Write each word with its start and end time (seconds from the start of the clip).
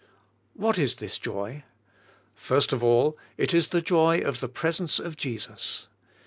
What 0.55 0.79
is 0.79 0.95
this 0.95 1.19
joy? 1.19 1.63
First 2.33 2.73
of 2.73 2.83
all, 2.83 3.19
it 3.37 3.53
is 3.53 3.67
the 3.67 3.83
joy 3.83 4.17
of 4.17 4.39
the 4.39 4.49
presence 4.49 4.97
of 4.97 5.15
Jesus. 5.15 5.89